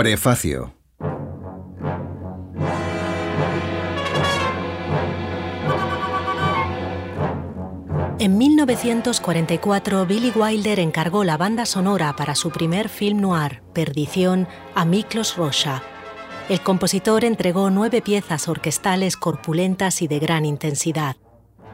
[0.00, 0.72] Prefacio.
[8.18, 14.86] En 1944, Billy Wilder encargó la banda sonora para su primer film noir, Perdición, a
[14.86, 15.82] Miklos Rocha.
[16.48, 21.16] El compositor entregó nueve piezas orquestales corpulentas y de gran intensidad.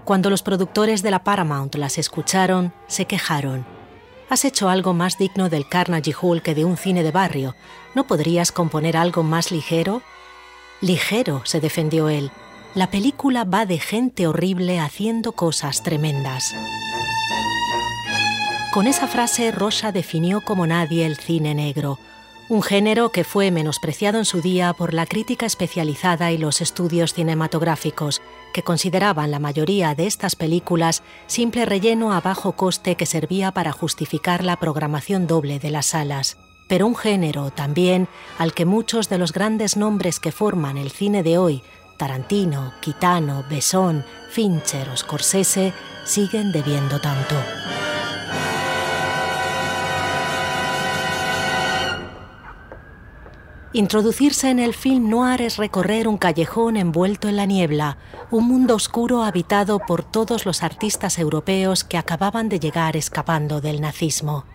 [0.04, 3.75] Cuando los productores de la Paramount las escucharon, se quejaron.
[4.29, 7.54] Has hecho algo más digno del Carnegie Hall que de un cine de barrio.
[7.95, 10.03] ¿No podrías componer algo más ligero?
[10.80, 12.32] Ligero, se defendió él.
[12.75, 16.54] La película va de gente horrible haciendo cosas tremendas.
[18.75, 21.98] Con esa frase, Rosa definió como nadie el cine negro,
[22.48, 27.14] un género que fue menospreciado en su día por la crítica especializada y los estudios
[27.14, 28.20] cinematográficos,
[28.57, 33.70] que consideraban la mayoría de estas películas simple relleno a bajo coste que servía para
[33.70, 36.39] justificar la programación doble de las salas.
[36.67, 41.23] Pero un género también al que muchos de los grandes nombres que forman el cine
[41.23, 41.62] de hoy,
[41.98, 45.75] Tarantino, Quitano, Besón, Fincher o Scorsese,
[46.07, 47.35] siguen debiendo tanto.
[53.77, 57.99] Introducirse en el film noir es recorrer un callejón envuelto en la niebla,
[58.31, 63.83] un mundo oscuro habitado por todos los artistas europeos que acababan de llegar escapando del
[63.83, 64.47] nazismo.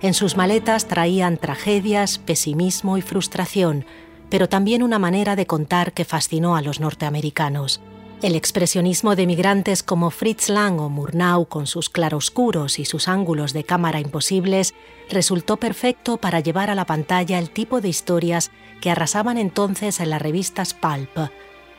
[0.00, 3.84] En sus maletas traían tragedias, pesimismo y frustración,
[4.30, 7.82] pero también una manera de contar que fascinó a los norteamericanos.
[8.20, 13.52] El expresionismo de migrantes como Fritz Lang o Murnau, con sus claroscuros y sus ángulos
[13.52, 14.74] de cámara imposibles,
[15.08, 20.10] resultó perfecto para llevar a la pantalla el tipo de historias que arrasaban entonces en
[20.10, 21.30] las revistas Pulp.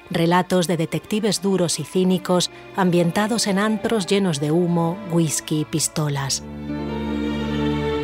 [0.09, 6.41] Relatos de detectives duros y cínicos ambientados en antros llenos de humo, whisky y pistolas.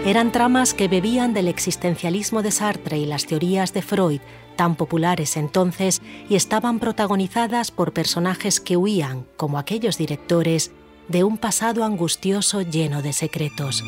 [0.05, 4.21] Eran tramas que bebían del existencialismo de Sartre y las teorías de Freud,
[4.55, 10.71] tan populares entonces y estaban protagonizadas por personajes que huían, como aquellos directores,
[11.07, 13.83] de un pasado angustioso lleno de secretos.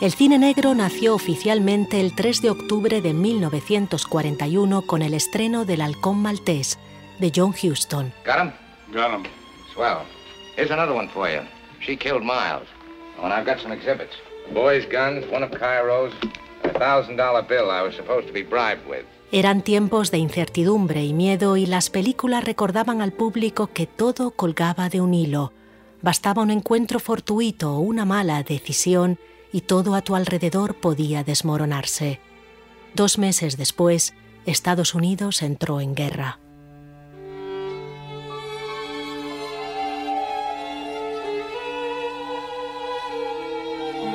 [0.00, 5.82] El cine negro nació oficialmente el 3 de octubre de 1941 con el estreno del
[5.82, 6.78] Halcón Maltés
[7.18, 8.14] de John Huston.
[8.24, 8.52] Got him?
[8.94, 9.24] Got him.
[9.74, 10.06] Swell.
[10.56, 11.42] Here's another one for you.
[11.80, 12.66] She killed Miles.
[13.18, 14.16] Oh, and I've got some exhibits.
[14.52, 16.12] Boys' guns, one of Cairo's,
[16.64, 19.04] a thousand dollar bill I was supposed to be bribed with.
[19.32, 24.88] Eran tiempos de incertidumbre y miedo y las películas recordaban al público que todo colgaba
[24.88, 25.52] de un hilo.
[26.00, 29.18] Bastaba un encuentro fortuito o una mala decisión
[29.52, 32.20] y todo a tu alrededor podía desmoronarse.
[32.94, 34.14] Dos meses después,
[34.46, 36.38] Estados Unidos entró en guerra.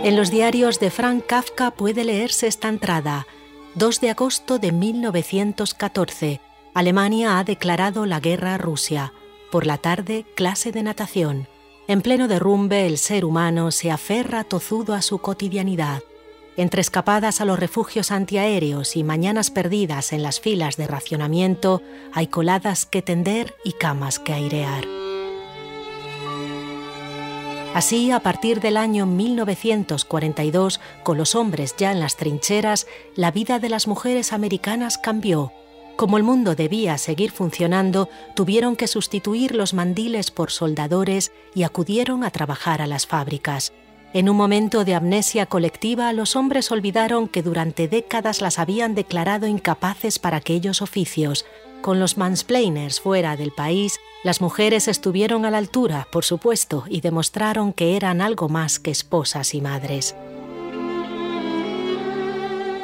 [0.04, 3.28] En los diarios de Frank Kafka puede leerse esta entrada.
[3.76, 6.42] 2 de agosto de 1914.
[6.74, 9.14] Alemania ha declarado la guerra a Rusia.
[9.52, 11.48] Por la tarde, clase de natación.
[11.88, 16.02] En pleno derrumbe, el ser humano se aferra tozudo a su cotidianidad.
[16.58, 22.26] Entre escapadas a los refugios antiaéreos y mañanas perdidas en las filas de racionamiento, hay
[22.26, 24.84] coladas que tender y camas que airear.
[27.74, 33.60] Así, a partir del año 1942, con los hombres ya en las trincheras, la vida
[33.60, 35.54] de las mujeres americanas cambió.
[35.96, 42.26] Como el mundo debía seguir funcionando, tuvieron que sustituir los mandiles por soldadores y acudieron
[42.26, 43.72] a trabajar a las fábricas.
[44.14, 49.48] En un momento de amnesia colectiva, los hombres olvidaron que durante décadas las habían declarado
[49.48, 51.46] incapaces para aquellos oficios.
[51.82, 57.02] Con los mansplainers fuera del país, las mujeres estuvieron a la altura, por supuesto, y
[57.02, 60.16] demostraron que eran algo más que esposas y madres.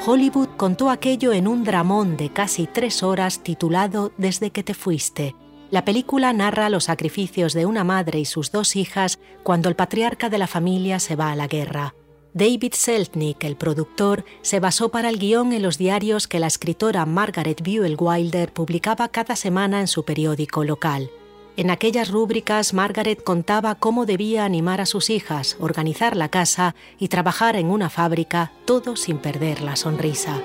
[0.04, 5.36] Hollywood contó aquello en un dramón de casi tres horas titulado Desde que te fuiste.
[5.70, 10.30] La película narra los sacrificios de una madre y sus dos hijas cuando el patriarca
[10.30, 11.94] de la familia se va a la guerra.
[12.34, 17.06] David Seltnick, el productor, se basó para el guion en los diarios que la escritora
[17.06, 21.10] Margaret Buell Wilder publicaba cada semana en su periódico local.
[21.56, 27.08] En aquellas rúbricas, Margaret contaba cómo debía animar a sus hijas, organizar la casa y
[27.08, 30.40] trabajar en una fábrica, todo sin perder la sonrisa.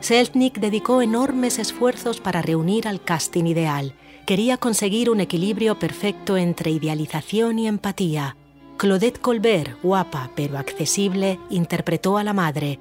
[0.00, 3.94] Seltnick dedicó enormes esfuerzos para reunir al casting ideal.
[4.26, 8.36] Quería conseguir un equilibrio perfecto entre idealización y empatía.
[8.76, 12.78] Claudette Colbert, guapa pero accesible, interpretó a la madre.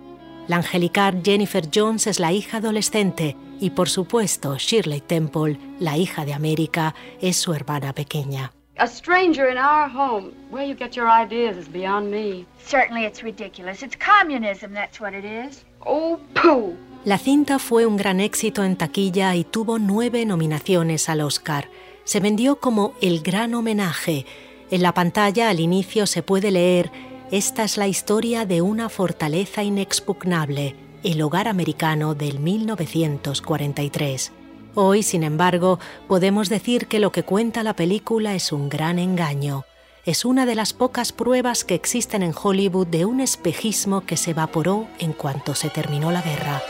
[0.48, 6.25] La angelical Jennifer Jones es la hija adolescente y por supuesto Shirley Temple, la hija
[6.25, 8.51] de América, es su hermana pequeña.
[8.78, 10.31] A stranger in our home.
[10.50, 12.45] Where you get your ideas is beyond me.
[12.66, 13.84] Certainly it's ridiculous.
[13.84, 15.63] It's communism, that's what it is.
[15.86, 16.75] Oh, pooh.
[17.06, 21.69] La cinta fue un gran éxito en taquilla y tuvo nueve nominaciones al Oscar.
[22.04, 24.25] Se vendió como el gran homenaje.
[24.71, 26.92] En la pantalla al inicio se puede leer,
[27.31, 34.31] esta es la historia de una fortaleza inexpugnable, el hogar americano del 1943.
[34.75, 39.65] Hoy, sin embargo, podemos decir que lo que cuenta la película es un gran engaño.
[40.06, 44.31] Es una de las pocas pruebas que existen en Hollywood de un espejismo que se
[44.31, 46.62] evaporó en cuanto se terminó la guerra.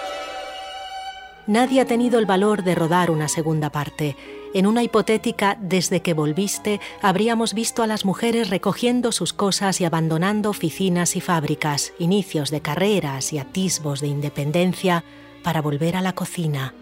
[1.46, 4.16] Nadie ha tenido el valor de rodar una segunda parte.
[4.54, 9.86] En una hipotética desde que volviste, habríamos visto a las mujeres recogiendo sus cosas y
[9.86, 15.04] abandonando oficinas y fábricas, inicios de carreras y atisbos de independencia
[15.44, 16.74] para volver a la cocina.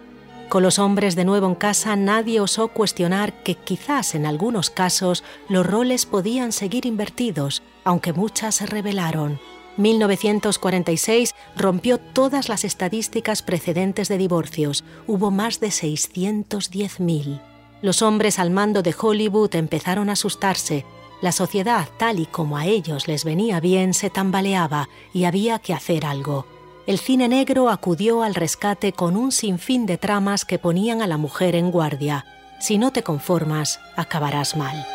[0.47, 5.23] Con los hombres de nuevo en casa nadie osó cuestionar que quizás en algunos casos
[5.49, 9.39] los roles podían seguir invertidos, aunque muchas se rebelaron.
[9.81, 14.83] 1946 rompió todas las estadísticas precedentes de divorcios.
[15.07, 17.41] Hubo más de 610.000.
[17.81, 20.85] Los hombres al mando de Hollywood empezaron a asustarse.
[21.21, 25.73] La sociedad, tal y como a ellos les venía bien, se tambaleaba y había que
[25.73, 26.45] hacer algo
[26.87, 31.17] el cine negro acudió al rescate con un sinfín de tramas que ponían a la
[31.17, 32.25] mujer en guardia.
[32.59, 34.85] Si no te conformas, acabarás mal.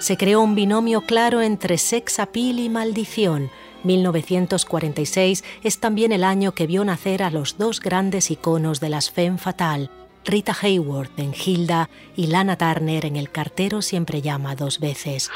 [0.00, 3.50] Se creó un binomio claro entre sex appeal y maldición.
[3.84, 9.10] 1946 es también el año que vio nacer a los dos grandes iconos de las
[9.10, 9.90] femme fatal,
[10.24, 15.30] Rita Hayworth en Hilda y Lana Turner en El cartero siempre llama dos veces.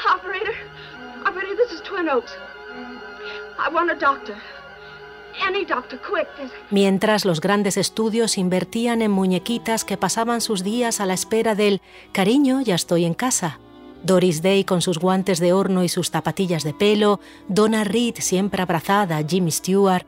[6.71, 11.83] Mientras los grandes estudios invertían en muñequitas que pasaban sus días a la espera del
[12.13, 13.59] cariño, ya estoy en casa.
[14.05, 18.61] Doris Day con sus guantes de horno y sus zapatillas de pelo, Donna Reed siempre
[18.61, 20.05] abrazada a Jimmy Stewart.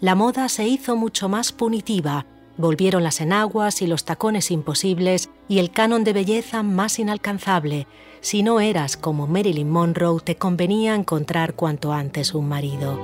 [0.00, 2.26] La moda se hizo mucho más punitiva.
[2.56, 7.86] Volvieron las enaguas y los tacones imposibles y el canon de belleza más inalcanzable.
[8.20, 12.98] Si no eras como Marilyn Monroe, te convenía encontrar cuanto antes un marido.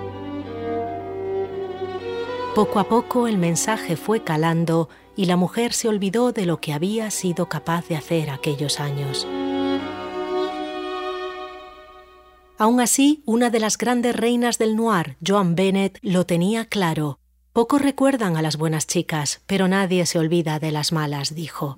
[2.56, 6.73] Poco a poco el mensaje fue calando y la mujer se olvidó de lo que
[6.73, 9.27] había sido capaz de hacer aquellos años.
[12.62, 17.19] Aún así, una de las grandes reinas del noir, Joan Bennett, lo tenía claro.
[17.53, 21.76] Pocos recuerdan a las buenas chicas, pero nadie se olvida de las malas, dijo.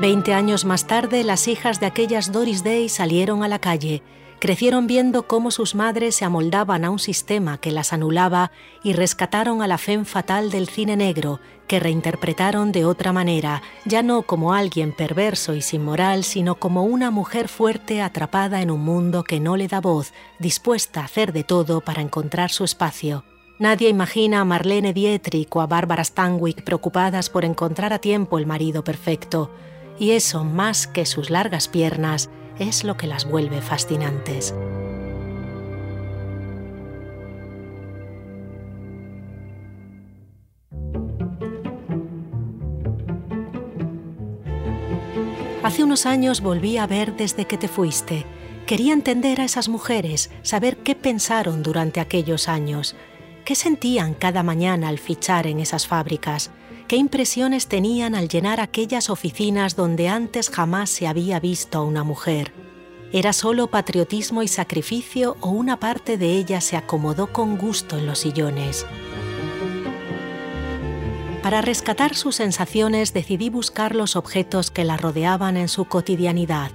[0.00, 4.02] Veinte años más tarde, las hijas de aquellas Doris Day salieron a la calle
[4.42, 8.50] crecieron viendo cómo sus madres se amoldaban a un sistema que las anulaba
[8.82, 14.02] y rescataron a la fe fatal del cine negro, que reinterpretaron de otra manera, ya
[14.02, 18.80] no como alguien perverso y sin moral, sino como una mujer fuerte atrapada en un
[18.80, 23.22] mundo que no le da voz, dispuesta a hacer de todo para encontrar su espacio.
[23.60, 28.46] Nadie imagina a Marlene Dietrich o a Barbara Stanwyck preocupadas por encontrar a tiempo el
[28.46, 29.52] marido perfecto,
[30.00, 32.28] y eso más que sus largas piernas,
[32.58, 34.54] es lo que las vuelve fascinantes.
[45.62, 48.26] Hace unos años volví a ver desde que te fuiste.
[48.66, 52.94] Quería entender a esas mujeres, saber qué pensaron durante aquellos años,
[53.44, 56.50] qué sentían cada mañana al fichar en esas fábricas,
[56.92, 62.04] qué impresiones tenían al llenar aquellas oficinas donde antes jamás se había visto a una
[62.04, 62.52] mujer.
[63.14, 68.04] ¿Era solo patriotismo y sacrificio o una parte de ella se acomodó con gusto en
[68.04, 68.84] los sillones?
[71.42, 76.72] Para rescatar sus sensaciones decidí buscar los objetos que la rodeaban en su cotidianidad.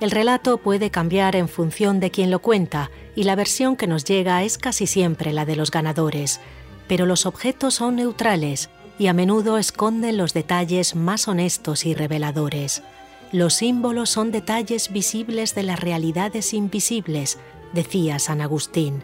[0.00, 4.04] El relato puede cambiar en función de quien lo cuenta y la versión que nos
[4.04, 6.42] llega es casi siempre la de los ganadores,
[6.88, 12.82] pero los objetos son neutrales y a menudo esconden los detalles más honestos y reveladores.
[13.32, 17.38] Los símbolos son detalles visibles de las realidades invisibles,
[17.72, 19.02] decía San Agustín.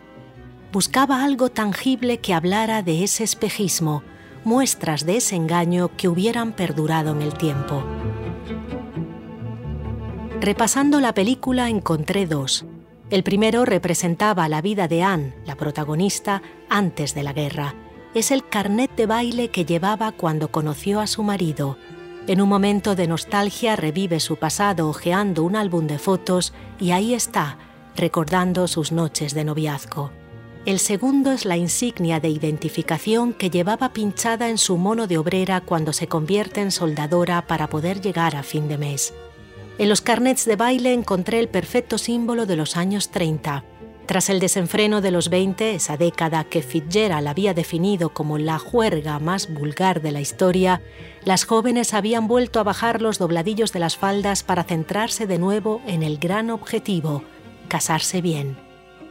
[0.73, 4.03] Buscaba algo tangible que hablara de ese espejismo,
[4.45, 7.83] muestras de ese engaño que hubieran perdurado en el tiempo.
[10.41, 12.65] Repasando la película encontré dos.
[13.11, 17.75] El primero representaba la vida de Anne, la protagonista, antes de la guerra
[18.15, 21.79] es el carnet de baile que llevaba cuando conoció a su marido.
[22.27, 27.15] En un momento de nostalgia revive su pasado hojeando un álbum de fotos y ahí
[27.15, 27.59] está,
[27.97, 30.11] recordando sus noches de noviazgo.
[30.65, 35.61] El segundo es la insignia de identificación que llevaba pinchada en su mono de obrera
[35.61, 39.13] cuando se convierte en soldadora para poder llegar a fin de mes.
[39.79, 43.65] En los carnets de baile encontré el perfecto símbolo de los años 30.
[44.07, 49.19] Tras el desenfreno de los 20, esa década que Fitzgerald había definido como la juerga
[49.21, 50.83] más vulgar de la historia,
[51.25, 55.81] las jóvenes habían vuelto a bajar los dobladillos de las faldas para centrarse de nuevo
[55.87, 57.23] en el gran objetivo,
[57.69, 58.57] casarse bien.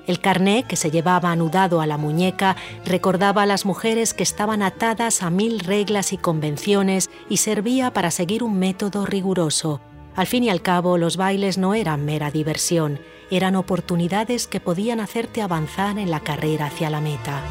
[0.07, 4.61] El carné que se llevaba anudado a la muñeca recordaba a las mujeres que estaban
[4.61, 9.79] atadas a mil reglas y convenciones y servía para seguir un método riguroso.
[10.15, 12.99] Al fin y al cabo, los bailes no eran mera diversión,
[13.29, 17.41] eran oportunidades que podían hacerte avanzar en la carrera hacia la meta.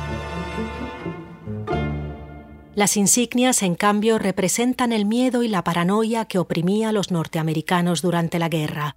[2.74, 8.02] Las insignias, en cambio, representan el miedo y la paranoia que oprimía a los norteamericanos
[8.02, 8.96] durante la guerra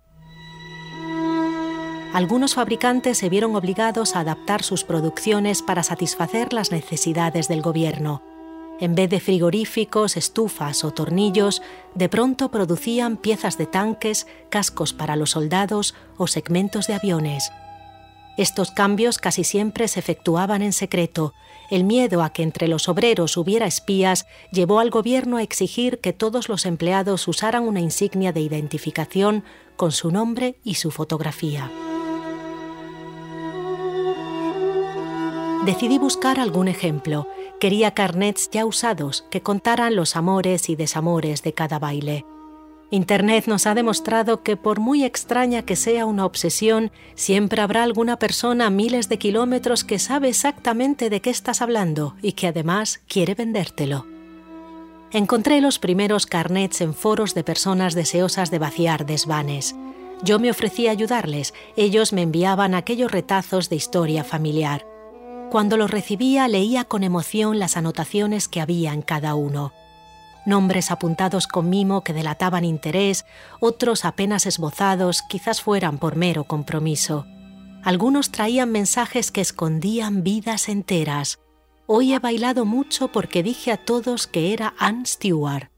[2.13, 8.21] algunos fabricantes se vieron obligados a adaptar sus producciones para satisfacer las necesidades del gobierno.
[8.79, 11.61] En vez de frigoríficos, estufas o tornillos,
[11.93, 17.51] de pronto producían piezas de tanques, cascos para los soldados o segmentos de aviones.
[18.35, 21.33] Estos cambios casi siempre se efectuaban en secreto.
[21.69, 26.13] El miedo a que entre los obreros hubiera espías llevó al gobierno a exigir que
[26.13, 29.43] todos los empleados usaran una insignia de identificación
[29.75, 31.69] con su nombre y su fotografía.
[35.65, 37.27] decidí buscar algún ejemplo.
[37.63, 42.25] Quería carnets ya usados que contaran los amores y desamores de cada baile.
[42.91, 48.19] Internet nos ha demostrado que por muy extraña que sea una obsesión, siempre habrá alguna
[48.19, 52.99] persona a miles de kilómetros que sabe exactamente de qué estás hablando y que además
[53.07, 54.07] quiere vendértelo.
[55.13, 59.73] Encontré los primeros carnets en foros de personas deseosas de vaciar desvanes.
[60.21, 64.92] Yo me ofrecí a ayudarles, ellos me enviaban aquellos retazos de historia familiar.
[65.53, 69.71] Cuando los recibía leía con emoción las anotaciones que había en cada uno.
[70.47, 73.23] Nombres apuntados con mimo que delataban interés,
[73.59, 77.27] otros apenas esbozados, quizás fueran por mero compromiso.
[77.83, 81.37] Algunos traían mensajes que escondían vidas enteras.
[81.85, 85.69] Hoy he bailado mucho porque dije a todos que era Anne Stewart.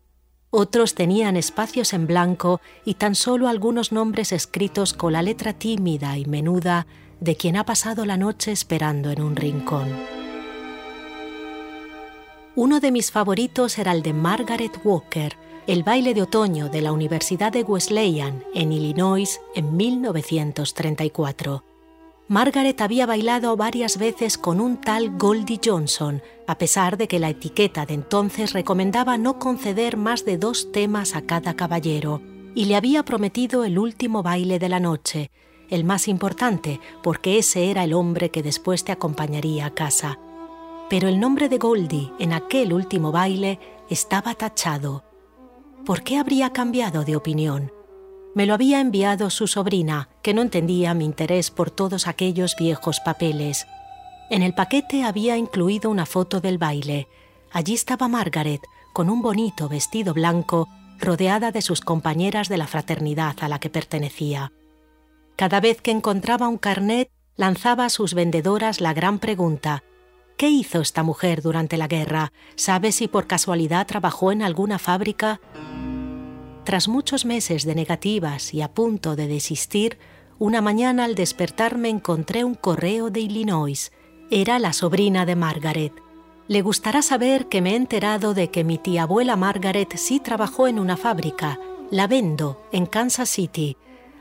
[0.51, 6.17] Otros tenían espacios en blanco y tan solo algunos nombres escritos con la letra tímida
[6.17, 6.87] y menuda
[7.19, 9.87] de quien ha pasado la noche esperando en un rincón.
[12.55, 15.35] Uno de mis favoritos era el de Margaret Walker,
[15.67, 21.63] el baile de otoño de la Universidad de Wesleyan, en Illinois, en 1934.
[22.27, 27.29] Margaret había bailado varias veces con un tal Goldie Johnson, a pesar de que la
[27.29, 32.21] etiqueta de entonces recomendaba no conceder más de dos temas a cada caballero,
[32.55, 35.29] y le había prometido el último baile de la noche,
[35.69, 40.19] el más importante, porque ese era el hombre que después te acompañaría a casa.
[40.89, 45.03] Pero el nombre de Goldie en aquel último baile estaba tachado.
[45.85, 47.71] ¿Por qué habría cambiado de opinión?
[48.35, 52.99] Me lo había enviado su sobrina, que no entendía mi interés por todos aquellos viejos
[52.99, 53.65] papeles.
[54.29, 57.07] En el paquete había incluido una foto del baile.
[57.51, 58.61] Allí estaba Margaret,
[58.93, 60.67] con un bonito vestido blanco,
[60.99, 64.51] rodeada de sus compañeras de la fraternidad a la que pertenecía.
[65.35, 69.83] Cada vez que encontraba un carnet, lanzaba a sus vendedoras la gran pregunta,
[70.37, 72.31] ¿qué hizo esta mujer durante la guerra?
[72.55, 75.41] ¿Sabe si por casualidad trabajó en alguna fábrica?
[76.63, 79.99] Tras muchos meses de negativas y a punto de desistir,
[80.39, 83.91] una mañana al despertarme encontré un correo de Illinois.
[84.31, 85.93] Era la sobrina de Margaret.
[86.47, 90.67] Le gustará saber que me he enterado de que mi tía abuela Margaret sí trabajó
[90.67, 91.59] en una fábrica,
[91.91, 93.77] la Vendo, en Kansas City,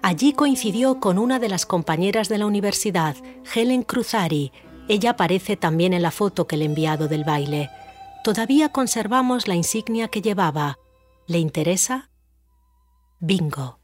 [0.06, 3.16] Allí coincidió con una de las compañeras de la universidad,
[3.54, 4.52] Helen Cruzari.
[4.86, 7.70] Ella aparece también en la foto que le he enviado del baile.
[8.22, 10.78] Todavía conservamos la insignia que llevaba.
[11.26, 12.10] ¿Le interesa?
[13.18, 13.78] Bingo.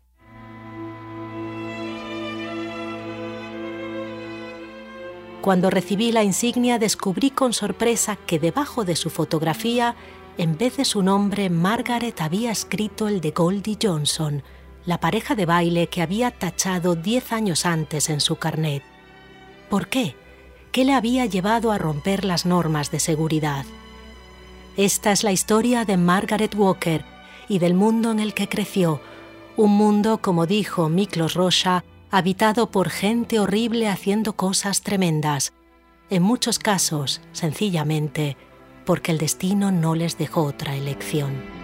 [5.40, 9.96] Cuando recibí la insignia descubrí con sorpresa que debajo de su fotografía,
[10.36, 14.42] en vez de su nombre, Margaret había escrito el de Goldie Johnson,
[14.86, 18.82] la pareja de baile que había tachado diez años antes en su carnet.
[19.68, 20.16] ¿Por qué?
[20.72, 23.64] ¿Qué le había llevado a romper las normas de seguridad?
[24.76, 27.04] Esta es la historia de Margaret Walker
[27.48, 29.00] y del mundo en el que creció,
[29.56, 35.52] un mundo, como dijo Miklos Rocha, habitado por gente horrible haciendo cosas tremendas,
[36.08, 38.36] en muchos casos, sencillamente,
[38.84, 41.59] porque el destino no les dejó otra elección.